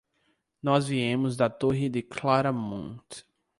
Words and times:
Nós 0.63 0.87
viemos 0.87 1.37
da 1.37 1.47
Torre 1.47 1.87
de 1.87 2.01
Claramunt. 2.01 3.23